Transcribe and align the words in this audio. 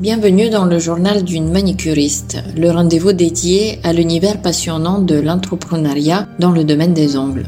Bienvenue 0.00 0.48
dans 0.48 0.64
le 0.64 0.78
journal 0.78 1.24
d'une 1.24 1.50
manicuriste, 1.50 2.38
le 2.56 2.70
rendez-vous 2.70 3.12
dédié 3.12 3.80
à 3.84 3.92
l'univers 3.92 4.40
passionnant 4.40 4.98
de 4.98 5.16
l'entrepreneuriat 5.16 6.26
dans 6.38 6.52
le 6.52 6.64
domaine 6.64 6.94
des 6.94 7.18
ongles. 7.18 7.44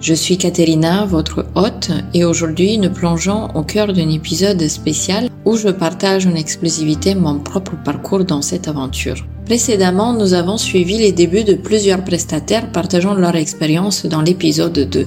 Je 0.00 0.14
suis 0.14 0.38
Caterina, 0.38 1.04
votre 1.04 1.44
hôte, 1.54 1.90
et 2.14 2.24
aujourd'hui 2.24 2.78
nous 2.78 2.88
plongeons 2.88 3.48
au 3.54 3.64
cœur 3.64 3.92
d'un 3.92 4.08
épisode 4.08 4.66
spécial 4.66 5.28
où 5.44 5.58
je 5.58 5.68
partage 5.68 6.26
en 6.26 6.34
exclusivité 6.34 7.14
mon 7.14 7.38
propre 7.38 7.74
parcours 7.84 8.24
dans 8.24 8.40
cette 8.40 8.66
aventure. 8.66 9.26
Précédemment, 9.44 10.14
nous 10.14 10.32
avons 10.32 10.56
suivi 10.56 10.96
les 10.96 11.12
débuts 11.12 11.44
de 11.44 11.52
plusieurs 11.52 12.02
prestataires 12.02 12.72
partageant 12.72 13.12
leur 13.12 13.36
expérience 13.36 14.06
dans 14.06 14.22
l'épisode 14.22 14.88
2. 14.88 15.06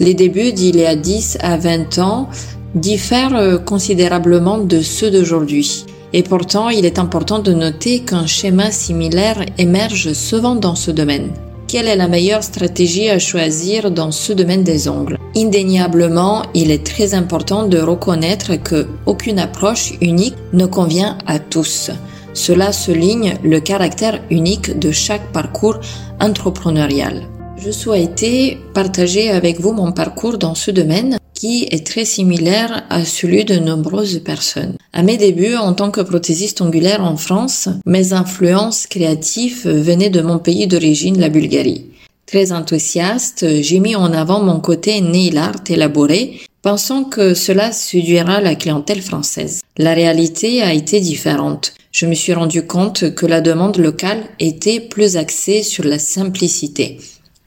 Les 0.00 0.12
débuts 0.12 0.52
d'il 0.52 0.76
y 0.76 0.84
a 0.84 0.96
10 0.96 1.38
à 1.40 1.56
20 1.56 1.98
ans 1.98 2.28
diffèrent 2.74 3.64
considérablement 3.64 4.58
de 4.58 4.82
ceux 4.82 5.10
d'aujourd'hui. 5.10 5.86
Et 6.12 6.22
pourtant, 6.22 6.70
il 6.70 6.84
est 6.84 6.98
important 6.98 7.38
de 7.38 7.52
noter 7.52 8.00
qu'un 8.00 8.26
schéma 8.26 8.70
similaire 8.70 9.44
émerge 9.58 10.12
souvent 10.12 10.56
dans 10.56 10.74
ce 10.74 10.90
domaine. 10.90 11.30
Quelle 11.68 11.86
est 11.86 11.94
la 11.94 12.08
meilleure 12.08 12.42
stratégie 12.42 13.08
à 13.08 13.20
choisir 13.20 13.92
dans 13.92 14.10
ce 14.10 14.32
domaine 14.32 14.64
des 14.64 14.88
ongles? 14.88 15.18
Indéniablement, 15.36 16.42
il 16.52 16.72
est 16.72 16.84
très 16.84 17.14
important 17.14 17.68
de 17.68 17.78
reconnaître 17.78 18.56
que 18.56 18.88
aucune 19.06 19.38
approche 19.38 19.92
unique 20.00 20.34
ne 20.52 20.66
convient 20.66 21.16
à 21.28 21.38
tous. 21.38 21.92
Cela 22.34 22.72
souligne 22.72 23.34
le 23.44 23.60
caractère 23.60 24.20
unique 24.30 24.80
de 24.80 24.90
chaque 24.90 25.30
parcours 25.32 25.78
entrepreneurial. 26.20 27.22
Je 27.56 27.70
souhaitais 27.70 28.58
partager 28.74 29.30
avec 29.30 29.60
vous 29.60 29.72
mon 29.72 29.92
parcours 29.92 30.38
dans 30.38 30.56
ce 30.56 30.72
domaine 30.72 31.19
qui 31.40 31.66
est 31.70 31.86
très 31.86 32.04
similaire 32.04 32.84
à 32.90 33.06
celui 33.06 33.46
de 33.46 33.56
nombreuses 33.56 34.20
personnes. 34.22 34.76
À 34.92 35.02
mes 35.02 35.16
débuts 35.16 35.56
en 35.56 35.72
tant 35.72 35.90
que 35.90 36.02
prothésiste 36.02 36.60
ongulaire 36.60 37.02
en 37.02 37.16
France, 37.16 37.70
mes 37.86 38.12
influences 38.12 38.86
créatives 38.86 39.66
venaient 39.66 40.10
de 40.10 40.20
mon 40.20 40.38
pays 40.38 40.66
d'origine, 40.66 41.18
la 41.18 41.30
Bulgarie. 41.30 41.86
Très 42.26 42.52
enthousiaste, 42.52 43.62
j'ai 43.62 43.80
mis 43.80 43.96
en 43.96 44.12
avant 44.12 44.42
mon 44.42 44.60
côté 44.60 45.00
nail 45.00 45.38
art 45.38 45.64
élaboré, 45.66 46.40
pensant 46.60 47.04
que 47.04 47.32
cela 47.32 47.72
séduira 47.72 48.42
la 48.42 48.54
clientèle 48.54 49.00
française. 49.00 49.62
La 49.78 49.94
réalité 49.94 50.60
a 50.60 50.74
été 50.74 51.00
différente. 51.00 51.72
Je 51.90 52.04
me 52.04 52.14
suis 52.14 52.34
rendu 52.34 52.66
compte 52.66 53.14
que 53.14 53.24
la 53.24 53.40
demande 53.40 53.78
locale 53.78 54.24
était 54.40 54.80
plus 54.80 55.16
axée 55.16 55.62
sur 55.62 55.84
la 55.84 55.98
simplicité. 55.98 56.98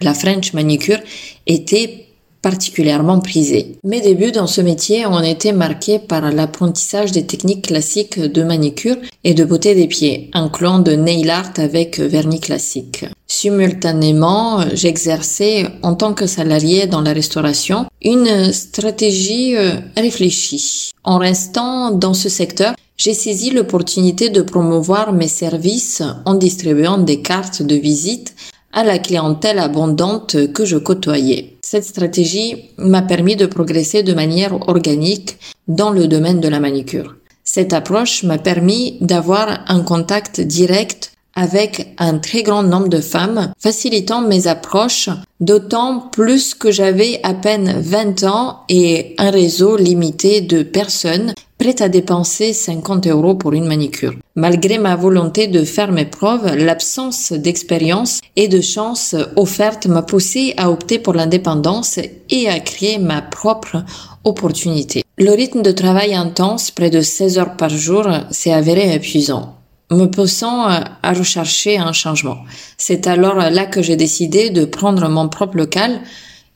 La 0.01 0.15
French 0.15 0.53
manicure 0.53 0.99
était 1.45 2.02
particulièrement 2.43 3.19
prisé. 3.19 3.77
Mes 3.83 4.01
débuts 4.01 4.33
dans 4.33 4.45
ce 4.47 4.61
métier 4.61 5.07
ont 5.07 5.23
été 5.23 5.53
marqués 5.53 5.97
par 5.97 6.29
l'apprentissage 6.29 7.11
des 7.11 7.25
techniques 7.25 7.67
classiques 7.67 8.19
de 8.19 8.43
manicure 8.43 8.97
et 9.23 9.33
de 9.33 9.45
beauté 9.45 9.73
des 9.73 9.87
pieds, 9.87 10.29
incluant 10.33 10.79
de 10.79 10.91
nail 10.91 11.29
art 11.31 11.53
avec 11.57 11.99
vernis 11.99 12.41
classique. 12.41 13.05
Simultanément, 13.27 14.63
j'exerçais 14.73 15.65
en 15.81 15.95
tant 15.95 16.13
que 16.13 16.27
salarié 16.27 16.85
dans 16.85 17.01
la 17.01 17.13
restauration 17.13 17.87
une 18.03 18.51
stratégie 18.51 19.55
euh, 19.55 19.71
réfléchie. 19.97 20.91
En 21.03 21.17
restant 21.17 21.91
dans 21.91 22.13
ce 22.13 22.29
secteur, 22.29 22.75
j'ai 22.97 23.13
saisi 23.13 23.49
l'opportunité 23.49 24.29
de 24.29 24.41
promouvoir 24.41 25.13
mes 25.13 25.27
services 25.27 26.03
en 26.25 26.35
distribuant 26.35 26.97
des 26.97 27.21
cartes 27.21 27.63
de 27.63 27.75
visite 27.75 28.35
à 28.73 28.83
la 28.83 28.99
clientèle 28.99 29.59
abondante 29.59 30.51
que 30.51 30.65
je 30.65 30.77
côtoyais. 30.77 31.57
Cette 31.61 31.85
stratégie 31.85 32.71
m'a 32.77 33.03
permis 33.03 33.35
de 33.35 33.45
progresser 33.45 34.03
de 34.03 34.13
manière 34.13 34.67
organique 34.67 35.37
dans 35.67 35.91
le 35.91 36.07
domaine 36.07 36.41
de 36.41 36.49
la 36.49 36.59
manicure. 36.59 37.15
Cette 37.43 37.73
approche 37.73 38.23
m'a 38.23 38.37
permis 38.37 38.97
d'avoir 39.01 39.65
un 39.67 39.81
contact 39.81 40.41
direct 40.41 41.13
avec 41.35 41.93
un 41.97 42.19
très 42.19 42.43
grand 42.43 42.63
nombre 42.63 42.89
de 42.89 42.99
femmes, 42.99 43.53
facilitant 43.59 44.21
mes 44.21 44.47
approches, 44.47 45.09
d'autant 45.39 45.99
plus 46.11 46.53
que 46.53 46.71
j'avais 46.71 47.19
à 47.23 47.33
peine 47.33 47.79
20 47.79 48.23
ans 48.23 48.59
et 48.69 49.15
un 49.17 49.31
réseau 49.31 49.75
limité 49.75 50.41
de 50.41 50.63
personnes 50.63 51.33
prêtes 51.63 51.81
à 51.81 51.87
dépenser 51.87 52.51
50 52.51 53.07
euros 53.07 53.35
pour 53.35 53.53
une 53.53 53.65
manicure. 53.65 54.13
Malgré 54.35 54.79
ma 54.79 54.97
volonté 54.97 55.47
de 55.47 55.63
faire 55.63 55.93
mes 55.93 56.03
preuves, 56.03 56.57
l'absence 56.57 57.31
d'expérience 57.31 58.19
et 58.35 58.49
de 58.49 58.59
chance 58.59 59.15
offerte 59.37 59.87
m'a 59.87 60.01
poussé 60.01 60.53
à 60.57 60.69
opter 60.69 60.99
pour 60.99 61.13
l'indépendance 61.13 61.99
et 62.29 62.49
à 62.49 62.59
créer 62.59 62.97
ma 62.97 63.21
propre 63.21 63.85
opportunité. 64.25 65.03
Le 65.17 65.31
rythme 65.31 65.61
de 65.61 65.71
travail 65.71 66.13
intense, 66.13 66.69
près 66.69 66.89
de 66.89 66.99
16 66.99 67.37
heures 67.37 67.55
par 67.55 67.69
jour, 67.69 68.05
s'est 68.29 68.51
avéré 68.51 68.93
épuisant 68.93 69.55
me 69.91 70.07
poussant 70.07 70.65
à 70.65 71.13
rechercher 71.13 71.77
un 71.77 71.93
changement. 71.93 72.39
C'est 72.79 73.05
alors 73.05 73.35
là 73.35 73.67
que 73.67 73.83
j'ai 73.83 73.95
décidé 73.95 74.49
de 74.49 74.65
prendre 74.65 75.07
mon 75.07 75.29
propre 75.29 75.55
local 75.55 76.01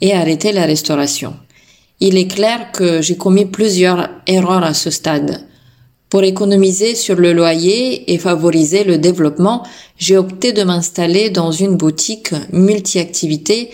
et 0.01 0.13
arrêter 0.13 0.51
la 0.51 0.66
restauration. 0.66 1.35
Il 2.00 2.16
est 2.16 2.28
clair 2.28 2.72
que 2.72 3.02
j'ai 3.02 3.18
commis 3.18 3.46
plusieurs 3.46 4.09
erreurs 4.28 4.63
à 4.63 4.75
ce 4.75 4.91
stade. 4.91 5.47
Pour 6.09 6.24
économiser 6.24 6.94
sur 6.94 7.16
le 7.16 7.34
loyer 7.34 8.13
et 8.13 8.19
favoriser 8.19 8.84
le 8.84 9.00
développement, 9.00 9.63
j'ai 9.97 10.16
opté 10.16 10.53
de 10.53 10.63
m'installer 10.63 11.31
dans 11.31 11.52
une 11.52 11.75
boutique 11.75 12.34
multi-activité 12.53 13.72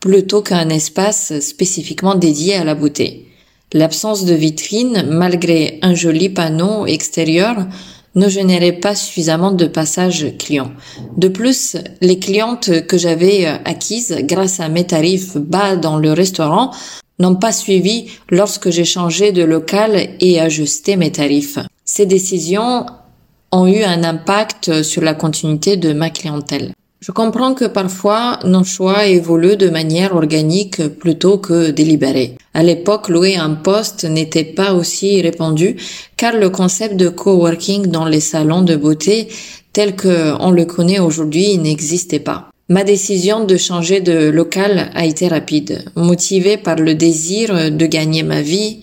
plutôt 0.00 0.40
qu'un 0.40 0.70
espace 0.70 1.38
spécifiquement 1.40 2.14
dédié 2.14 2.54
à 2.54 2.64
la 2.64 2.74
beauté. 2.74 3.28
L'absence 3.74 4.24
de 4.24 4.34
vitrine, 4.34 5.06
malgré 5.10 5.78
un 5.82 5.94
joli 5.94 6.30
panneau 6.30 6.86
extérieur, 6.86 7.66
ne 8.14 8.28
générait 8.30 8.72
pas 8.72 8.94
suffisamment 8.94 9.52
de 9.52 9.66
passages 9.66 10.34
clients. 10.38 10.72
De 11.18 11.28
plus, 11.28 11.76
les 12.00 12.18
clientes 12.18 12.86
que 12.86 12.96
j'avais 12.96 13.44
acquises 13.44 14.16
grâce 14.22 14.60
à 14.60 14.70
mes 14.70 14.86
tarifs 14.86 15.36
bas 15.36 15.76
dans 15.76 15.98
le 15.98 16.12
restaurant 16.12 16.70
n'ont 17.18 17.36
pas 17.36 17.52
suivi 17.52 18.06
lorsque 18.30 18.70
j'ai 18.70 18.84
changé 18.84 19.32
de 19.32 19.42
local 19.42 20.08
et 20.20 20.40
ajusté 20.40 20.96
mes 20.96 21.12
tarifs. 21.12 21.58
Ces 21.84 22.06
décisions 22.06 22.86
ont 23.52 23.66
eu 23.66 23.82
un 23.82 24.04
impact 24.04 24.82
sur 24.82 25.02
la 25.02 25.14
continuité 25.14 25.76
de 25.76 25.92
ma 25.92 26.10
clientèle. 26.10 26.72
Je 27.00 27.12
comprends 27.12 27.54
que 27.54 27.66
parfois 27.66 28.40
nos 28.44 28.64
choix 28.64 29.06
évoluent 29.06 29.56
de 29.56 29.68
manière 29.68 30.16
organique 30.16 30.88
plutôt 30.88 31.38
que 31.38 31.70
délibérée. 31.70 32.36
À 32.54 32.62
l'époque, 32.62 33.08
louer 33.08 33.36
un 33.36 33.54
poste 33.54 34.04
n'était 34.04 34.44
pas 34.44 34.72
aussi 34.72 35.20
répandu 35.20 35.76
car 36.16 36.34
le 36.34 36.50
concept 36.50 36.96
de 36.96 37.08
coworking 37.08 37.88
dans 37.88 38.06
les 38.06 38.20
salons 38.20 38.62
de 38.62 38.76
beauté 38.76 39.28
tel 39.72 39.94
qu'on 39.94 40.50
le 40.50 40.64
connaît 40.64 40.98
aujourd'hui 40.98 41.58
n'existait 41.58 42.18
pas. 42.18 42.50
Ma 42.68 42.82
décision 42.82 43.44
de 43.44 43.56
changer 43.56 44.00
de 44.00 44.28
local 44.28 44.90
a 44.92 45.04
été 45.04 45.28
rapide, 45.28 45.84
motivée 45.94 46.56
par 46.56 46.74
le 46.74 46.96
désir 46.96 47.70
de 47.70 47.86
gagner 47.86 48.24
ma 48.24 48.42
vie. 48.42 48.82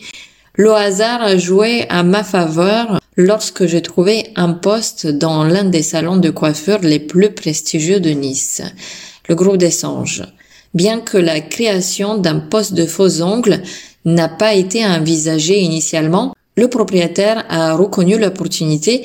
Le 0.55 0.71
hasard 0.71 1.21
a 1.21 1.35
joué 1.35 1.85
à 1.89 2.01
ma 2.01 2.23
faveur 2.23 3.01
lorsque 3.17 3.65
j'ai 3.65 3.81
trouvé 3.81 4.27
un 4.37 4.53
poste 4.53 5.07
dans 5.07 5.43
l'un 5.43 5.65
des 5.65 5.83
salons 5.83 6.15
de 6.15 6.29
coiffure 6.29 6.79
les 6.81 6.99
plus 6.99 7.31
prestigieux 7.31 7.99
de 7.99 8.11
Nice, 8.11 8.61
le 9.27 9.35
groupe 9.35 9.57
des 9.57 9.71
Songes. 9.71 10.23
Bien 10.73 11.01
que 11.01 11.17
la 11.17 11.41
création 11.41 12.17
d'un 12.17 12.39
poste 12.39 12.75
de 12.75 12.85
faux 12.85 13.21
ongles 13.21 13.63
n'a 14.05 14.29
pas 14.29 14.53
été 14.53 14.85
envisagée 14.85 15.59
initialement, 15.59 16.33
le 16.55 16.69
propriétaire 16.69 17.43
a 17.49 17.73
reconnu 17.73 18.17
l'opportunité 18.17 19.03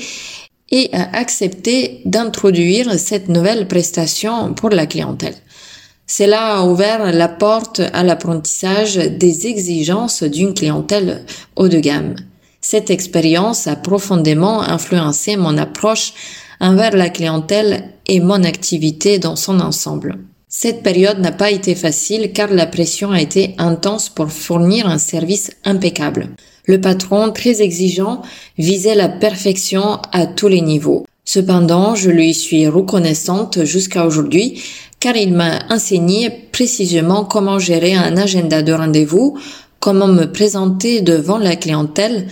et 0.70 0.90
a 0.92 1.16
accepté 1.16 2.02
d'introduire 2.04 2.98
cette 2.98 3.28
nouvelle 3.28 3.66
prestation 3.68 4.54
pour 4.54 4.70
la 4.70 4.86
clientèle. 4.86 5.34
Cela 6.06 6.58
a 6.58 6.64
ouvert 6.64 7.12
la 7.12 7.28
porte 7.28 7.80
à 7.92 8.02
l'apprentissage 8.02 8.96
des 8.96 9.46
exigences 9.46 10.22
d'une 10.22 10.54
clientèle 10.54 11.24
haut 11.56 11.68
de 11.68 11.78
gamme. 11.78 12.16
Cette 12.60 12.90
expérience 12.90 13.66
a 13.66 13.76
profondément 13.76 14.62
influencé 14.62 15.36
mon 15.36 15.58
approche 15.58 16.12
envers 16.60 16.96
la 16.96 17.10
clientèle 17.10 17.90
et 18.06 18.20
mon 18.20 18.42
activité 18.42 19.18
dans 19.18 19.36
son 19.36 19.60
ensemble. 19.60 20.18
Cette 20.48 20.82
période 20.82 21.18
n'a 21.18 21.30
pas 21.30 21.50
été 21.50 21.74
facile 21.74 22.32
car 22.32 22.48
la 22.48 22.66
pression 22.66 23.12
a 23.12 23.20
été 23.20 23.54
intense 23.58 24.08
pour 24.08 24.32
fournir 24.32 24.88
un 24.88 24.98
service 24.98 25.50
impeccable. 25.64 26.30
Le 26.68 26.78
patron, 26.78 27.32
très 27.32 27.62
exigeant, 27.62 28.20
visait 28.58 28.94
la 28.94 29.08
perfection 29.08 30.00
à 30.12 30.26
tous 30.26 30.48
les 30.48 30.60
niveaux. 30.60 31.06
Cependant, 31.24 31.94
je 31.94 32.10
lui 32.10 32.34
suis 32.34 32.68
reconnaissante 32.68 33.64
jusqu'à 33.64 34.06
aujourd'hui 34.06 34.62
car 35.00 35.16
il 35.16 35.32
m'a 35.32 35.60
enseigné 35.70 36.28
précisément 36.30 37.24
comment 37.24 37.58
gérer 37.58 37.94
un 37.94 38.18
agenda 38.18 38.62
de 38.62 38.72
rendez-vous, 38.74 39.38
comment 39.80 40.08
me 40.08 40.26
présenter 40.26 41.00
devant 41.00 41.38
la 41.38 41.56
clientèle, 41.56 42.28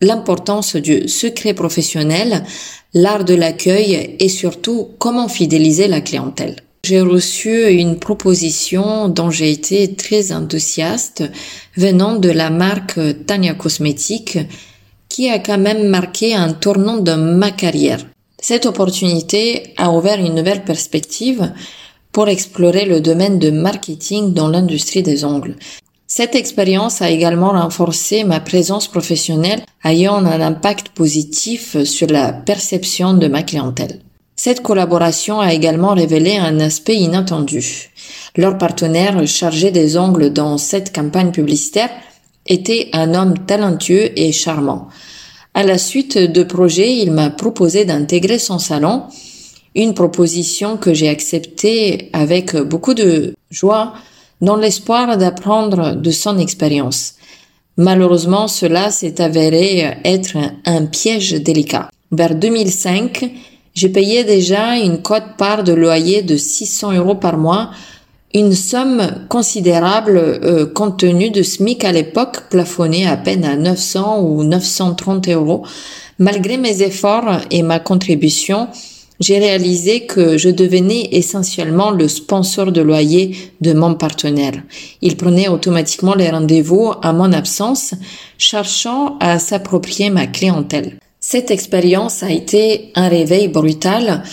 l'importance 0.00 0.76
du 0.76 1.06
secret 1.06 1.52
professionnel, 1.52 2.44
l'art 2.94 3.24
de 3.24 3.34
l'accueil 3.34 4.16
et 4.18 4.28
surtout 4.30 4.92
comment 4.98 5.28
fidéliser 5.28 5.88
la 5.88 6.00
clientèle. 6.00 6.63
J'ai 6.84 7.00
reçu 7.00 7.70
une 7.70 7.98
proposition 7.98 9.08
dont 9.08 9.30
j'ai 9.30 9.50
été 9.50 9.94
très 9.94 10.32
enthousiaste 10.32 11.24
venant 11.78 12.16
de 12.16 12.28
la 12.28 12.50
marque 12.50 13.00
Tania 13.24 13.54
Cosmétique 13.54 14.36
qui 15.08 15.30
a 15.30 15.38
quand 15.38 15.56
même 15.56 15.88
marqué 15.88 16.34
un 16.34 16.52
tournant 16.52 16.98
de 16.98 17.14
ma 17.14 17.52
carrière. 17.52 18.04
Cette 18.38 18.66
opportunité 18.66 19.72
a 19.78 19.92
ouvert 19.92 20.20
une 20.20 20.34
nouvelle 20.34 20.62
perspective 20.62 21.54
pour 22.12 22.28
explorer 22.28 22.84
le 22.84 23.00
domaine 23.00 23.38
de 23.38 23.50
marketing 23.50 24.34
dans 24.34 24.48
l'industrie 24.48 25.02
des 25.02 25.24
ongles. 25.24 25.56
Cette 26.06 26.34
expérience 26.34 27.00
a 27.00 27.08
également 27.08 27.52
renforcé 27.52 28.24
ma 28.24 28.40
présence 28.40 28.88
professionnelle 28.88 29.62
ayant 29.86 30.16
un 30.16 30.40
impact 30.42 30.90
positif 30.90 31.82
sur 31.84 32.08
la 32.08 32.34
perception 32.34 33.14
de 33.14 33.26
ma 33.26 33.42
clientèle. 33.42 34.03
Cette 34.46 34.60
collaboration 34.60 35.40
a 35.40 35.54
également 35.54 35.94
révélé 35.94 36.36
un 36.36 36.60
aspect 36.60 36.96
inattendu. 36.96 37.88
Leur 38.36 38.58
partenaire 38.58 39.26
chargé 39.26 39.70
des 39.70 39.96
ongles 39.96 40.34
dans 40.34 40.58
cette 40.58 40.94
campagne 40.94 41.30
publicitaire 41.30 41.88
était 42.46 42.90
un 42.92 43.14
homme 43.14 43.46
talentueux 43.46 44.10
et 44.20 44.32
charmant. 44.32 44.88
À 45.54 45.62
la 45.62 45.78
suite 45.78 46.18
de 46.18 46.42
projets, 46.42 46.92
il 46.94 47.10
m'a 47.10 47.30
proposé 47.30 47.86
d'intégrer 47.86 48.38
son 48.38 48.58
salon, 48.58 49.04
une 49.74 49.94
proposition 49.94 50.76
que 50.76 50.92
j'ai 50.92 51.08
acceptée 51.08 52.10
avec 52.12 52.54
beaucoup 52.54 52.92
de 52.92 53.34
joie 53.50 53.94
dans 54.42 54.56
l'espoir 54.56 55.16
d'apprendre 55.16 55.94
de 55.94 56.10
son 56.10 56.36
expérience. 56.36 57.14
Malheureusement, 57.78 58.46
cela 58.48 58.90
s'est 58.90 59.22
avéré 59.22 59.96
être 60.04 60.36
un 60.66 60.84
piège 60.84 61.32
délicat. 61.32 61.88
Vers 62.12 62.34
2005, 62.34 63.53
j'ai 63.74 63.88
payé 63.88 64.24
déjà 64.24 64.76
une 64.76 65.02
cote-part 65.02 65.64
de 65.64 65.72
loyer 65.72 66.22
de 66.22 66.36
600 66.36 66.92
euros 66.92 67.16
par 67.16 67.36
mois 67.36 67.70
une 68.34 68.52
somme 68.52 69.26
considérable 69.28 70.16
euh, 70.16 70.66
compte 70.66 70.98
tenu 70.98 71.30
de 71.30 71.42
SMIC 71.42 71.84
à 71.84 71.92
l'époque 71.92 72.48
plafonné 72.50 73.06
à 73.06 73.16
peine 73.16 73.44
à 73.44 73.54
900 73.56 74.22
ou 74.22 74.42
930 74.42 75.28
euros. 75.28 75.64
Malgré 76.18 76.56
mes 76.56 76.82
efforts 76.82 77.42
et 77.52 77.62
ma 77.62 77.78
contribution, 77.78 78.66
j'ai 79.20 79.38
réalisé 79.38 80.06
que 80.06 80.36
je 80.36 80.48
devenais 80.48 81.10
essentiellement 81.12 81.92
le 81.92 82.08
sponsor 82.08 82.72
de 82.72 82.80
loyer 82.80 83.36
de 83.60 83.72
mon 83.72 83.94
partenaire. 83.94 84.60
Il 85.00 85.16
prenait 85.16 85.48
automatiquement 85.48 86.16
les 86.16 86.28
rendez-vous 86.28 86.92
à 87.02 87.12
mon 87.12 87.32
absence, 87.32 87.94
cherchant 88.36 89.16
à 89.20 89.38
s'approprier 89.38 90.10
ma 90.10 90.26
clientèle. 90.26 90.98
Cette 91.26 91.50
expérience 91.50 92.22
a 92.22 92.30
été 92.30 92.92
un 92.94 93.08
réveil 93.08 93.48
brutal 93.48 94.24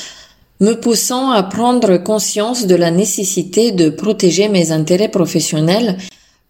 me 0.60 0.74
poussant 0.74 1.32
à 1.32 1.42
prendre 1.42 1.96
conscience 1.96 2.68
de 2.68 2.76
la 2.76 2.92
nécessité 2.92 3.72
de 3.72 3.90
protéger 3.90 4.50
mes 4.50 4.74
intérêts 4.74 5.08
professionnels 5.08 5.96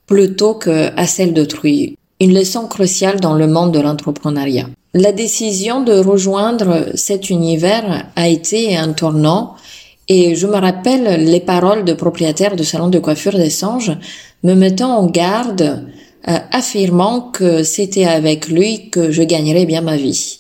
plutôt 0.08 0.56
que 0.56 0.90
à 0.98 1.06
celle 1.06 1.36
d'autrui. 1.36 1.96
Une 2.20 2.34
leçon 2.34 2.66
cruciale 2.66 3.20
dans 3.20 3.36
le 3.36 3.46
monde 3.46 3.72
de 3.72 3.80
l'entrepreneuriat. 3.80 4.66
La 4.96 5.12
décision 5.12 5.84
de 5.84 5.94
rejoindre 5.94 6.88
cet 6.96 7.30
univers 7.30 8.08
a 8.16 8.28
été 8.28 8.76
un 8.76 8.94
tournant 8.94 9.56
et 10.08 10.36
je 10.36 10.48
me 10.48 10.58
rappelle 10.58 11.24
les 11.24 11.40
paroles 11.40 11.86
de 11.86 11.94
propriétaire 11.94 12.56
de 12.56 12.64
salon 12.64 12.90
de 12.90 12.98
coiffure 12.98 13.38
des 13.38 13.52
Sanges 13.52 13.96
me 14.44 14.56
mettant 14.56 14.98
en 14.98 15.06
garde, 15.06 15.86
euh, 16.28 16.38
affirmant 16.52 17.22
que 17.22 17.64
c'était 17.64 18.06
avec 18.06 18.48
lui 18.48 18.90
que 18.90 19.12
je 19.12 19.24
gagnerais 19.24 19.66
bien 19.66 19.82
ma 19.82 19.98
vie. 19.98 20.40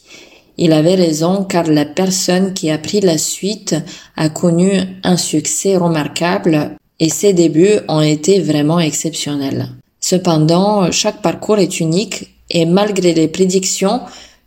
Il 0.57 0.73
avait 0.73 0.95
raison 0.95 1.43
car 1.43 1.65
la 1.65 1.85
personne 1.85 2.53
qui 2.53 2.69
a 2.69 2.77
pris 2.77 3.01
la 3.01 3.17
suite 3.17 3.75
a 4.15 4.29
connu 4.29 4.71
un 5.03 5.17
succès 5.17 5.75
remarquable 5.77 6.77
et 6.99 7.09
ses 7.09 7.33
débuts 7.33 7.79
ont 7.87 8.01
été 8.01 8.39
vraiment 8.39 8.79
exceptionnels. 8.79 9.69
Cependant, 9.99 10.91
chaque 10.91 11.21
parcours 11.21 11.57
est 11.57 11.79
unique 11.79 12.35
et 12.49 12.65
malgré 12.65 13.13
les 13.13 13.27
prédictions, 13.27 14.01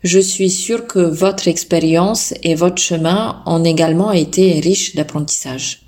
je 0.05 0.19
suis 0.19 0.51
sûr 0.51 0.87
que 0.87 0.99
votre 0.99 1.49
expérience 1.49 2.35
et 2.43 2.55
votre 2.55 2.81
chemin 2.81 3.43
ont 3.47 3.65
également 3.65 4.13
été 4.13 4.61
riches 4.61 4.95
d'apprentissage. 4.95 5.84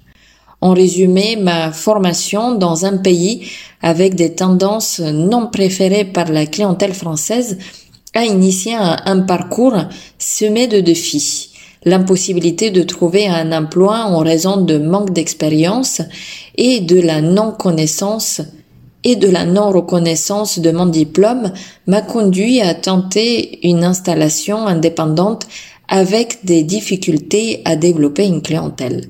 En 0.61 0.73
résumé, 0.73 1.37
ma 1.37 1.71
formation 1.71 2.55
dans 2.55 2.87
un 2.87 2.97
pays 2.97 3.47
avec 3.83 4.15
des 4.15 4.35
tendances 4.35 5.01
non 5.01 5.49
préférées 5.49 6.05
par 6.05 6.31
la 6.31 6.47
clientèle 6.47 6.95
française 6.95 7.59
a 8.15 8.25
initié 8.25 8.75
un, 8.75 9.21
parcours 9.21 9.77
semé 10.19 10.67
de 10.67 10.81
défis. 10.81 11.51
L'impossibilité 11.85 12.71
de 12.71 12.83
trouver 12.83 13.29
un 13.29 13.53
emploi 13.53 14.07
en 14.07 14.19
raison 14.19 14.57
de 14.57 14.79
manque 14.79 15.13
d'expérience 15.13 16.01
et 16.57 16.81
de 16.81 17.01
la 17.01 17.21
non-connaissance 17.21 18.41
et 19.05 19.15
de 19.15 19.29
la 19.29 19.45
non-reconnaissance 19.45 20.59
de 20.59 20.73
mon 20.73 20.87
diplôme 20.87 21.53
m'a 21.87 22.03
conduit 22.03 22.61
à 22.61 22.75
tenter 22.75 23.65
une 23.69 23.85
installation 23.85 24.67
indépendante 24.67 25.47
avec 25.87 26.45
des 26.45 26.65
difficultés 26.65 27.63
à 27.65 27.77
développer 27.77 28.27
une 28.27 28.43
clientèle. 28.43 29.03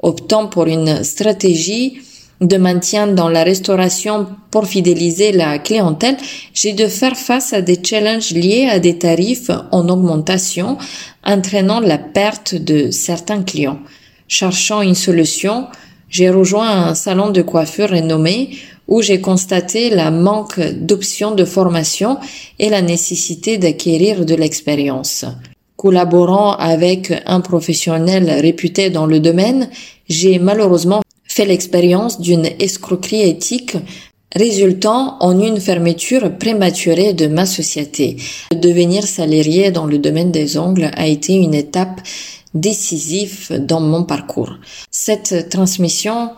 Optant 0.00 0.46
pour 0.46 0.66
une 0.66 1.02
stratégie 1.02 1.98
de 2.40 2.56
maintien 2.56 3.08
dans 3.08 3.28
la 3.28 3.42
restauration 3.42 4.26
pour 4.50 4.66
fidéliser 4.66 5.32
la 5.32 5.58
clientèle, 5.58 6.16
j'ai 6.54 6.72
de 6.72 6.86
faire 6.86 7.16
face 7.16 7.52
à 7.52 7.62
des 7.62 7.80
challenges 7.82 8.30
liés 8.30 8.68
à 8.70 8.78
des 8.78 8.96
tarifs 8.96 9.50
en 9.72 9.88
augmentation, 9.88 10.78
entraînant 11.24 11.80
la 11.80 11.98
perte 11.98 12.54
de 12.54 12.90
certains 12.92 13.42
clients. 13.42 13.80
Cherchant 14.28 14.82
une 14.82 14.94
solution, 14.94 15.66
j'ai 16.10 16.30
rejoint 16.30 16.88
un 16.88 16.94
salon 16.94 17.30
de 17.30 17.42
coiffure 17.42 17.90
renommé 17.90 18.50
où 18.86 19.02
j'ai 19.02 19.20
constaté 19.20 19.90
la 19.90 20.10
manque 20.10 20.60
d'options 20.60 21.34
de 21.34 21.44
formation 21.44 22.18
et 22.58 22.70
la 22.70 22.82
nécessité 22.82 23.58
d'acquérir 23.58 24.24
de 24.24 24.34
l'expérience. 24.34 25.26
Collaborant 25.78 26.54
avec 26.54 27.12
un 27.24 27.40
professionnel 27.40 28.28
réputé 28.28 28.90
dans 28.90 29.06
le 29.06 29.20
domaine, 29.20 29.70
j'ai 30.08 30.40
malheureusement 30.40 31.02
fait 31.24 31.44
l'expérience 31.44 32.20
d'une 32.20 32.46
escroquerie 32.58 33.22
éthique 33.22 33.76
résultant 34.34 35.18
en 35.20 35.40
une 35.40 35.60
fermeture 35.60 36.36
prématurée 36.36 37.12
de 37.12 37.28
ma 37.28 37.46
société. 37.46 38.16
Devenir 38.52 39.06
salarié 39.06 39.70
dans 39.70 39.86
le 39.86 39.98
domaine 39.98 40.32
des 40.32 40.58
ongles 40.58 40.90
a 40.96 41.06
été 41.06 41.34
une 41.34 41.54
étape 41.54 42.00
décisive 42.54 43.64
dans 43.64 43.80
mon 43.80 44.02
parcours. 44.02 44.58
Cette 44.90 45.48
transmission 45.48 46.30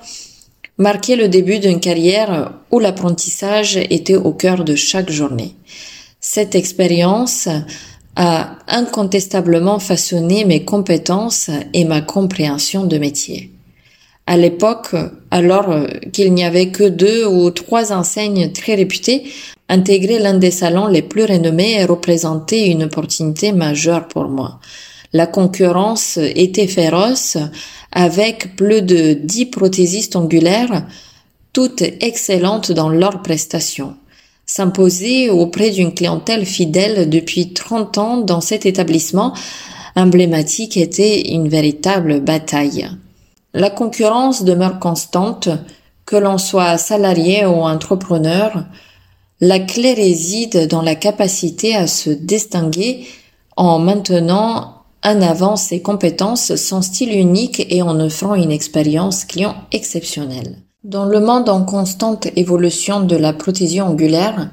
marquait 0.77 1.17
le 1.17 1.29
début 1.29 1.61
d'une 1.61 1.81
carrière 1.81 2.53
où 2.71 2.79
l'apprentissage 2.79 3.79
était 3.89 4.17
au 4.17 4.35
cœur 4.35 4.65
de 4.65 4.75
chaque 4.75 5.11
journée. 5.11 5.55
Cette 6.21 6.55
expérience 6.55 7.49
a 8.17 8.57
incontestablement 8.69 9.79
façonné 9.79 10.45
mes 10.45 10.65
compétences 10.65 11.51
et 11.73 11.85
ma 11.85 12.01
compréhension 12.01 12.85
de 12.85 12.99
métier. 12.99 13.51
À 14.27 14.37
l'époque, 14.37 14.95
alors 15.31 15.75
qu'il 16.13 16.35
n'y 16.35 16.45
avait 16.45 16.69
que 16.69 16.85
deux 16.85 17.27
ou 17.27 17.51
trois 17.51 17.93
enseignes 17.93 18.53
très 18.53 18.75
réputées, 18.75 19.25
intégrer 19.69 20.19
l'un 20.19 20.35
des 20.35 20.51
salons 20.51 20.87
les 20.87 21.03
plus 21.03 21.25
renommés 21.25 21.85
représentait 21.85 22.69
une 22.69 22.85
opportunité 22.85 23.53
majeure 23.53 24.07
pour 24.09 24.29
moi. 24.29 24.61
La 25.13 25.27
concurrence 25.27 26.19
était 26.19 26.69
féroce 26.69 27.37
avec 27.91 28.55
plus 28.55 28.83
de 28.83 29.15
dix 29.15 29.47
prothésistes 29.47 30.15
ongulaires, 30.15 30.87
toutes 31.53 31.83
excellentes 31.83 32.71
dans 32.71 32.89
leurs 32.89 33.23
prestations. 33.23 33.97
S'imposer 34.53 35.31
auprès 35.31 35.71
d'une 35.71 35.95
clientèle 35.95 36.45
fidèle 36.45 37.09
depuis 37.09 37.53
30 37.53 37.99
ans 37.99 38.17
dans 38.17 38.41
cet 38.41 38.67
établissement 38.67 39.33
emblématique 39.95 40.77
était 40.77 41.21
une 41.31 41.49
véritable 41.49 42.19
bataille. 42.19 42.91
La 43.55 43.71
concurrence 43.71 44.43
demeure 44.43 44.81
constante, 44.81 45.49
que 46.05 46.17
l'on 46.17 46.37
soit 46.37 46.79
salarié 46.79 47.47
ou 47.47 47.63
entrepreneur. 47.63 48.65
La 49.41 49.61
clé 49.61 49.95
réside 49.95 50.67
dans 50.67 50.83
la 50.83 50.97
capacité 50.97 51.77
à 51.77 51.87
se 51.87 52.11
distinguer 52.11 53.07
en 53.57 53.79
maintenant 53.79 54.83
en 55.05 55.23
avant 55.23 55.55
ses 55.55 55.81
compétences, 55.81 56.57
son 56.57 56.83
style 56.83 57.17
unique 57.17 57.65
et 57.71 57.83
en 57.83 58.01
offrant 58.01 58.35
une 58.35 58.51
expérience 58.51 59.25
client 59.25 59.55
exceptionnelle. 59.71 60.57
Dans 60.91 61.05
le 61.05 61.21
monde 61.21 61.49
en 61.49 61.63
constante 61.63 62.27
évolution 62.35 62.99
de 62.99 63.15
la 63.15 63.33
prothésie 63.33 63.81
angulaire, 63.81 64.51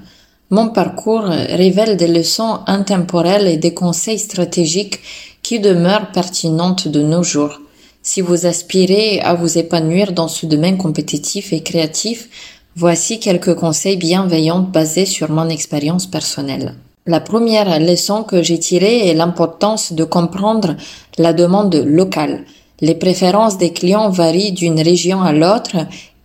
mon 0.51 0.69
parcours 0.69 1.23
révèle 1.23 1.97
des 1.97 2.07
leçons 2.07 2.59
intemporelles 2.67 3.47
et 3.47 3.57
des 3.57 3.73
conseils 3.73 4.19
stratégiques 4.19 4.99
qui 5.41 5.59
demeurent 5.59 6.11
pertinentes 6.11 6.89
de 6.89 7.01
nos 7.01 7.23
jours. 7.23 7.59
Si 8.03 8.21
vous 8.21 8.45
aspirez 8.45 9.19
à 9.21 9.33
vous 9.33 9.57
épanouir 9.57 10.11
dans 10.11 10.27
ce 10.27 10.45
domaine 10.45 10.77
compétitif 10.77 11.53
et 11.53 11.63
créatif, 11.63 12.29
voici 12.75 13.19
quelques 13.19 13.55
conseils 13.55 13.97
bienveillants 13.97 14.59
basés 14.59 15.07
sur 15.07 15.31
mon 15.31 15.49
expérience 15.49 16.05
personnelle. 16.05 16.75
La 17.07 17.19
première 17.19 17.79
leçon 17.79 18.21
que 18.21 18.43
j'ai 18.43 18.59
tirée 18.59 19.07
est 19.07 19.15
l'importance 19.15 19.91
de 19.91 20.03
comprendre 20.03 20.75
la 21.17 21.33
demande 21.33 21.73
locale. 21.73 22.43
Les 22.79 22.93
préférences 22.93 23.57
des 23.57 23.73
clients 23.73 24.11
varient 24.11 24.51
d'une 24.51 24.79
région 24.79 25.23
à 25.23 25.33
l'autre 25.33 25.77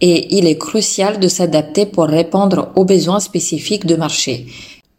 et 0.02 0.36
il 0.36 0.46
est 0.46 0.58
crucial 0.58 1.20
de 1.20 1.28
s'adapter 1.28 1.86
pour 1.86 2.06
répondre 2.06 2.72
aux 2.74 2.84
besoins 2.84 3.20
spécifiques 3.20 3.86
de 3.86 3.96
marché. 3.96 4.46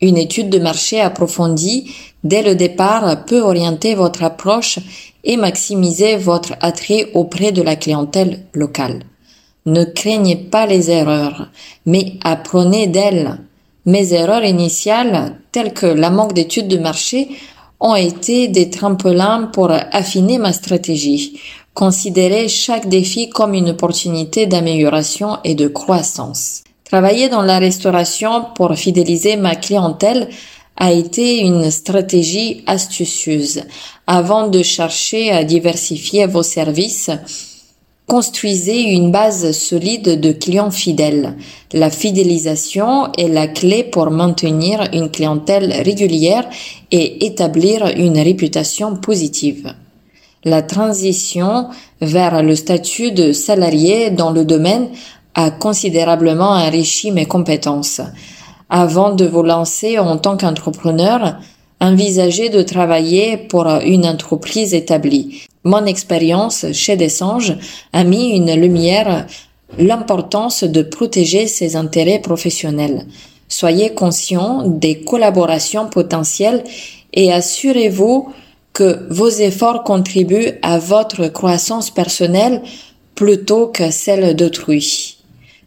Une 0.01 0.17
étude 0.17 0.49
de 0.49 0.59
marché 0.59 1.01
approfondie 1.01 1.91
dès 2.23 2.41
le 2.41 2.55
départ 2.55 3.25
peut 3.25 3.41
orienter 3.41 3.95
votre 3.95 4.23
approche 4.23 4.79
et 5.25 5.37
maximiser 5.37 6.15
votre 6.15 6.53
attrait 6.61 7.09
auprès 7.13 7.51
de 7.51 7.61
la 7.61 7.75
clientèle 7.75 8.45
locale. 8.53 9.03
Ne 9.65 9.83
craignez 9.83 10.35
pas 10.35 10.65
les 10.65 10.89
erreurs, 10.89 11.49
mais 11.85 12.13
apprenez 12.23 12.87
d'elles. 12.87 13.37
Mes 13.85 14.13
erreurs 14.13 14.43
initiales, 14.43 15.37
telles 15.51 15.73
que 15.73 15.85
la 15.85 16.09
manque 16.09 16.33
d'études 16.33 16.67
de 16.67 16.77
marché, 16.77 17.29
ont 17.79 17.95
été 17.95 18.47
des 18.47 18.69
tremplins 18.69 19.49
pour 19.53 19.69
affiner 19.71 20.37
ma 20.37 20.53
stratégie. 20.53 21.39
Considérez 21.73 22.49
chaque 22.49 22.87
défi 22.87 23.29
comme 23.29 23.55
une 23.55 23.69
opportunité 23.69 24.45
d'amélioration 24.45 25.39
et 25.43 25.55
de 25.55 25.67
croissance. 25.67 26.63
Travailler 26.83 27.29
dans 27.29 27.41
la 27.41 27.57
restauration 27.57 28.45
pour 28.55 28.75
fidéliser 28.75 29.37
ma 29.37 29.55
clientèle 29.55 30.29
a 30.77 30.91
été 30.91 31.39
une 31.39 31.71
stratégie 31.71 32.63
astucieuse. 32.67 33.63
Avant 34.05 34.47
de 34.47 34.61
chercher 34.61 35.31
à 35.31 35.43
diversifier 35.43 36.27
vos 36.27 36.43
services, 36.43 37.09
construisez 38.05 38.81
une 38.81 39.11
base 39.11 39.51
solide 39.53 40.21
de 40.21 40.31
clients 40.31 40.69
fidèles. 40.69 41.35
La 41.71 41.89
fidélisation 41.89 43.11
est 43.13 43.29
la 43.29 43.47
clé 43.47 43.83
pour 43.83 44.11
maintenir 44.11 44.87
une 44.93 45.09
clientèle 45.09 45.71
régulière 45.83 46.47
et 46.91 47.25
établir 47.25 47.87
une 47.97 48.19
réputation 48.19 48.95
positive. 48.95 49.73
La 50.45 50.61
transition 50.61 51.69
vers 52.01 52.43
le 52.43 52.55
statut 52.55 53.11
de 53.11 53.31
salarié 53.31 54.09
dans 54.09 54.31
le 54.31 54.43
domaine 54.43 54.89
a 55.35 55.51
considérablement 55.51 56.51
enrichi 56.51 57.11
mes 57.11 57.25
compétences. 57.25 58.01
Avant 58.69 59.13
de 59.13 59.25
vous 59.25 59.43
lancer 59.43 59.99
en 59.99 60.17
tant 60.17 60.35
qu'entrepreneur, 60.35 61.37
envisagez 61.79 62.49
de 62.49 62.61
travailler 62.61 63.37
pour 63.37 63.67
une 63.67 64.05
entreprise 64.05 64.73
établie. 64.73 65.43
Mon 65.63 65.85
expérience 65.85 66.65
chez 66.73 66.97
Dessanges 66.97 67.55
a 67.93 68.03
mis 68.03 68.31
une 68.31 68.53
lumière 68.53 69.25
l'importance 69.77 70.63
de 70.63 70.81
protéger 70.81 71.47
ses 71.47 71.75
intérêts 71.75 72.19
professionnels. 72.19 73.05
Soyez 73.47 73.93
conscient 73.93 74.63
des 74.67 75.01
collaborations 75.01 75.87
potentielles 75.87 76.63
et 77.13 77.31
assurez-vous 77.31 78.33
que 78.73 79.05
vos 79.09 79.29
efforts 79.29 79.83
contribuent 79.83 80.59
à 80.61 80.79
votre 80.79 81.27
croissance 81.27 81.91
personnelle 81.91 82.61
plutôt 83.15 83.67
que 83.67 83.91
celle 83.91 84.35
d'autrui. 84.35 85.17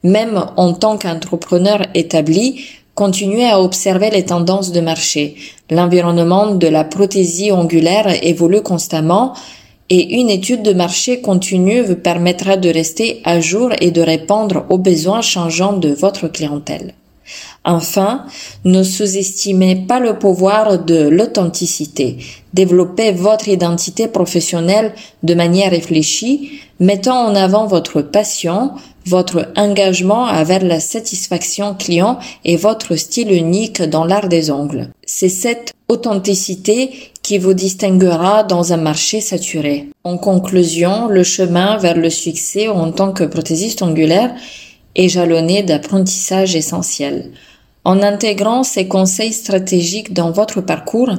Même 0.02 0.44
en 0.56 0.72
tant 0.72 0.98
qu'entrepreneur 0.98 1.86
établi, 1.94 2.64
continuez 2.94 3.48
à 3.48 3.60
observer 3.60 4.10
les 4.10 4.25
tendances 4.25 4.72
de 4.72 4.80
marché. 4.80 5.36
L'environnement 5.70 6.54
de 6.54 6.66
la 6.66 6.84
prothésie 6.84 7.52
ongulaire 7.52 8.25
évolue 8.25 8.62
constamment 8.62 9.34
et 9.88 10.16
une 10.16 10.30
étude 10.30 10.62
de 10.62 10.72
marché 10.72 11.20
continue 11.20 11.82
vous 11.82 11.96
permettra 11.96 12.56
de 12.56 12.68
rester 12.68 13.20
à 13.25 13.40
jour 13.40 13.70
et 13.80 13.92
de 13.92 14.00
répondre 14.00 14.66
aux 14.68 14.78
besoins 14.78 15.22
changeants 15.22 15.75
de 15.75 15.90
votre 15.90 16.26
clientèle. 16.26 16.94
Enfin, 17.64 18.25
ne 18.64 18.83
sous-estimez 18.83 19.87
pas 19.88 20.00
le 20.00 20.18
pouvoir 20.18 20.85
de 20.85 21.09
l'authenticité. 21.09 22.18
Développez 22.54 23.12
votre 23.12 23.49
identité 23.49 24.09
professionnelle 24.09 24.95
de 25.23 25.35
manière 25.35 25.71
réfléchie, 25.71 26.61
mettant 26.80 27.26
en 27.26 27.35
avant 27.35 27.66
votre 27.66 28.02
passion, 28.02 28.73
votre 29.04 29.52
engagement 29.56 30.26
vers 30.45 30.64
la 30.64 30.80
satisfaction 30.80 31.75
client 31.75 32.18
et 32.45 32.56
votre 32.56 32.97
style 32.97 33.30
unique 33.33 33.83
dans 33.83 34.04
l'art 34.04 34.28
des 34.28 34.50
ongles. 34.50 34.90
C'est 35.04 35.28
cette 35.28 35.73
authenticité 35.88 37.12
qui 37.23 37.38
vous 37.38 37.54
distinguera 37.54 38.42
dans 38.42 38.73
un 38.73 38.76
marché 38.76 39.21
saturé. 39.21 39.88
En 40.04 40.16
conclusion, 40.18 41.09
le 41.09 41.23
chemin 41.23 41.76
vers 41.76 41.97
le 41.97 42.11
succès 42.11 42.68
en 42.68 42.90
tant 42.92 43.12
que 43.12 43.25
prothésiste 43.25 43.83
ongulaire 43.83 44.35
est 44.96 45.08
jalonné 45.08 45.62
d'apprentissages 45.62 46.56
essentiels. 46.56 47.30
En 47.84 48.02
intégrant 48.02 48.64
ces 48.64 48.88
conseils 48.88 49.32
stratégiques 49.32 50.12
dans 50.12 50.32
votre 50.32 50.60
parcours, 50.60 51.12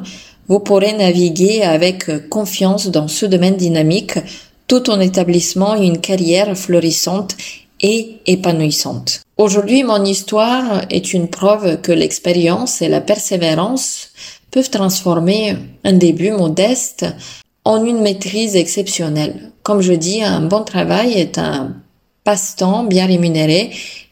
vous 0.50 0.60
pourrez 0.60 0.92
naviguer 0.94 1.64
avec 1.64 2.28
confiance 2.28 2.88
dans 2.88 3.08
ce 3.08 3.26
domaine 3.26 3.56
dynamique 3.56 4.20
tout 4.68 4.90
en 4.90 5.00
établissant 5.00 5.82
une 5.82 6.00
carrière 6.00 6.58
florissante 6.58 7.38
et 7.82 8.18
épanouissante. 8.26 9.22
Aujourd'hui, 9.38 9.84
mon 9.84 10.04
histoire 10.04 10.82
est 10.90 11.14
une 11.14 11.30
preuve 11.30 11.80
que 11.82 11.92
l'expérience 11.92 12.82
et 12.82 12.90
la 12.90 13.02
persévérance 13.02 14.10
peuvent 14.52 14.70
transformer 14.70 15.56
un 15.84 15.94
début 15.94 16.32
modeste 16.32 17.06
en 17.64 17.86
une 17.86 18.02
maîtrise 18.02 18.56
exceptionnelle. 18.56 19.52
Comme 19.64 19.82
je 19.82 19.94
dis, 19.94 20.24
un 20.24 20.42
bon 20.42 20.64
travail 20.64 21.14
est 21.14 21.38
un 21.38 21.76
passe-temps 22.28 22.84
bien 22.84 23.06
rémunéré 23.06 23.70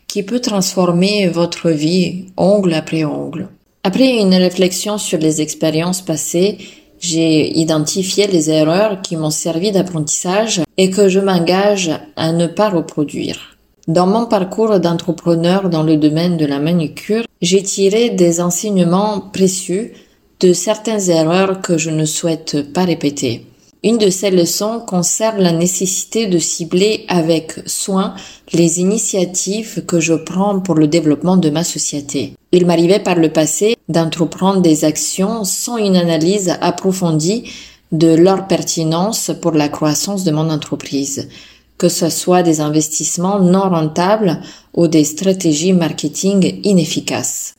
qui 0.07 0.24
peut 0.24 0.39
transformer 0.39 1.27
votre 1.27 1.69
vie 1.69 2.27
ongle 2.38 2.74
après 2.74 3.03
ongle. 3.03 3.50
Après 3.84 4.22
une 4.22 4.34
réflexion 4.34 4.98
sur 4.98 5.19
les 5.19 5.41
expériences 5.41 6.01
passées, 6.01 6.57
j'ai 6.98 7.60
identifié 7.60 8.27
les 8.27 8.50
erreurs 8.50 9.01
qui 9.01 9.17
m'ont 9.17 9.31
servi 9.45 9.74
d'apprentissage 9.74 10.62
et 10.77 10.89
que 10.89 11.10
je 11.10 11.19
m'engage 11.19 11.91
à 12.15 12.31
ne 12.31 12.48
pas 12.48 12.69
reproduire. 12.69 13.57
Dans 13.89 14.07
mon 14.07 14.27
parcours 14.27 14.79
d'entrepreneur 14.79 15.69
dans 15.69 15.84
le 15.84 15.98
domaine 15.98 16.38
de 16.38 16.45
la 16.45 16.60
manucure, 16.60 17.25
j'ai 17.41 17.63
tiré 17.63 18.12
des 18.12 18.39
enseignements 18.39 19.19
précieux 19.19 19.91
de 20.39 20.53
certaines 20.53 21.10
erreurs 21.10 21.60
que 21.60 21.77
je 21.77 21.89
ne 21.89 22.05
souhaite 22.05 22.72
pas 22.72 22.86
répéter. 22.86 23.45
Une 23.86 24.00
de 24.00 24.10
ces 24.10 24.32
leçons 24.32 24.80
concerne 24.80 25.44
la 25.44 25.51
nécessité 25.51 26.25
de 26.25 26.39
cibler 26.39 27.06
avec 27.08 27.54
soin 27.68 28.15
les 28.51 28.80
initiatives 28.80 29.86
que 29.86 30.00
je 30.00 30.15
prends 30.15 30.60
pour 30.60 30.74
le 30.74 30.88
développement 30.88 31.38
de 31.38 31.51
ma 31.51 31.63
société. 31.63 32.34
Il 32.51 32.65
m'arrivait 32.65 32.98
par 32.98 33.13
le 33.13 33.32
passé 33.32 33.75
d'entreprendre 33.88 34.62
des 34.62 34.86
actions 34.86 35.44
sans 35.44 35.77
une 35.77 35.98
analyse 35.98 36.58
approfondie 36.62 37.44
de 37.92 38.15
leur 38.15 38.48
pertinence 38.48 39.30
pour 39.39 39.51
la 39.51 39.70
croissance 39.70 40.24
de 40.24 40.32
mon 40.32 40.50
entreprise, 40.50 41.30
que 41.77 41.88
ce 41.88 42.10
soit 42.10 42.42
des 42.42 42.62
investissements 42.62 43.39
non 43.39 43.70
rentables 43.70 44.42
ou 44.74 44.88
des 44.88 45.04
stratégies 45.04 45.74
marketing 45.74 46.60
inefficaces. 46.63 47.54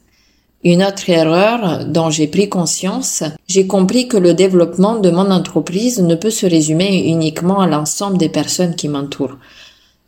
Une 0.67 0.83
autre 0.83 1.09
erreur 1.09 1.85
dont 1.85 2.11
j'ai 2.11 2.27
pris 2.27 2.49
conscience, 2.49 3.23
j'ai 3.47 3.69
compris 3.69 4.09
que 4.09 4.17
le 4.17 4.35
développement 4.35 4.97
de 4.97 5.13
mon 5.13 5.31
entreprise 5.31 6.03
ne 6.03 6.17
peut 6.17 6.31
se 6.31 6.45
résumer 6.45 7.05
uniquement 7.07 7.61
à 7.61 7.69
l'ensemble 7.69 8.19
des 8.19 8.29
personnes 8.29 8.75
qui 8.75 8.89
m'entourent. 8.89 9.37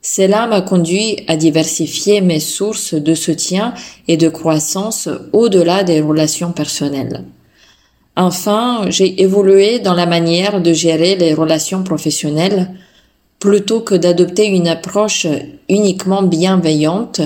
Cela 0.02 0.48
m'a 0.48 0.60
conduit 0.60 1.18
à 1.28 1.36
diversifier 1.36 2.22
mes 2.22 2.40
sources 2.40 2.94
de 2.94 3.14
soutien 3.14 3.72
et 4.08 4.16
de 4.16 4.28
croissance 4.28 5.08
au-delà 5.32 5.84
des 5.84 6.00
relations 6.00 6.50
personnelles. 6.50 7.22
Enfin, 8.16 8.86
j'ai 8.88 9.22
évolué 9.22 9.78
dans 9.78 9.94
la 9.94 10.06
manière 10.06 10.60
de 10.60 10.72
gérer 10.72 11.14
les 11.14 11.34
relations 11.34 11.84
professionnelles. 11.84 12.74
Plutôt 13.38 13.78
que 13.78 13.94
d'adopter 13.94 14.46
une 14.46 14.66
approche 14.66 15.24
uniquement 15.68 16.24
bienveillante, 16.24 17.20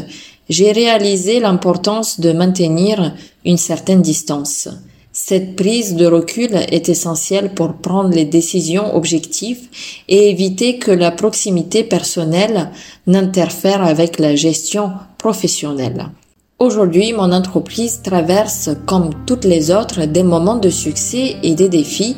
j'ai 0.53 0.71
réalisé 0.73 1.41
l'importance 1.41 2.21
de 2.21 2.33
maintenir 2.33 3.15
une 3.45 3.57
certaine 3.57 4.03
distance. 4.03 4.69
Cette 5.15 5.57
prise 5.57 5.95
de 5.95 6.07
recul 6.07 6.51
est 6.71 6.89
essentielle 6.89 7.55
pour 7.55 7.75
prendre 7.75 8.11
les 8.11 8.25
décisions 8.25 8.95
objectives 8.95 9.69
et 10.09 10.31
éviter 10.31 10.79
que 10.79 10.91
la 10.91 11.11
proximité 11.11 11.85
personnelle 11.85 12.71
n'interfère 13.07 13.83
avec 13.83 14.19
la 14.19 14.37
gestion 14.37 14.93
professionnelle. 15.19 16.11
Aujourd'hui, 16.59 17.13
mon 17.13 17.33
entreprise 17.33 18.01
traverse, 18.03 18.71
comme 18.87 19.11
toutes 19.27 19.45
les 19.45 19.71
autres, 19.71 20.05
des 20.05 20.23
moments 20.23 20.57
de 20.57 20.71
succès 20.71 21.37
et 21.43 21.55
des 21.55 21.69
défis, 21.69 22.17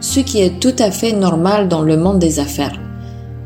ce 0.00 0.20
qui 0.20 0.40
est 0.40 0.60
tout 0.60 0.76
à 0.78 0.90
fait 0.90 1.12
normal 1.12 1.68
dans 1.68 1.82
le 1.82 1.96
monde 1.96 2.18
des 2.18 2.38
affaires. 2.38 2.78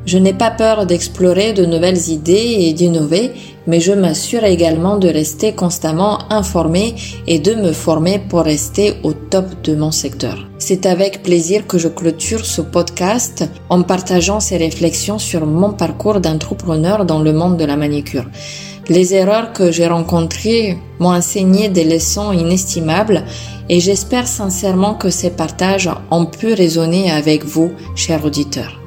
Je 0.06 0.18
n'ai 0.18 0.32
pas 0.32 0.52
peur 0.52 0.86
d'explorer 0.86 1.52
de 1.52 1.66
nouvelles 1.66 2.10
idées 2.10 2.56
et 2.60 2.72
d'innover, 2.72 3.32
mais 3.66 3.80
je 3.80 3.90
m'assure 3.90 4.44
également 4.44 4.98
de 4.98 5.08
rester 5.08 5.52
constamment 5.52 6.20
informé 6.30 6.94
et 7.26 7.40
de 7.40 7.54
me 7.54 7.72
former 7.72 8.20
pour 8.20 8.42
rester 8.42 8.94
au 9.02 9.12
top 9.12 9.46
de 9.64 9.75
mon 9.75 9.90
secteur. 9.90 10.46
C'est 10.58 10.86
avec 10.86 11.25
plaisir 11.25 11.66
que 11.66 11.76
je 11.76 11.88
clôture 11.88 12.46
ce 12.46 12.60
podcast 12.60 13.50
en 13.68 13.82
partageant 13.82 14.38
ces 14.38 14.56
réflexions 14.56 15.18
sur 15.18 15.44
mon 15.44 15.72
parcours 15.72 16.20
d'entrepreneur 16.20 17.04
dans 17.04 17.20
le 17.20 17.32
monde 17.32 17.56
de 17.56 17.64
la 17.64 17.76
manicure. 17.76 18.26
Les 18.88 19.12
erreurs 19.12 19.52
que 19.52 19.72
j'ai 19.72 19.88
rencontrées 19.88 20.78
m'ont 21.00 21.12
enseigné 21.12 21.68
des 21.68 21.82
leçons 21.82 22.30
inestimables 22.30 23.25
et 23.68 23.80
j'espère 23.80 24.28
sincèrement 24.28 24.94
que 24.94 25.10
ces 25.10 25.30
partages 25.30 25.90
ont 26.12 26.26
pu 26.26 26.54
résonner 26.54 27.10
avec 27.10 27.44
vous, 27.44 27.72
chers 27.96 28.25
auditeurs. 28.25 28.86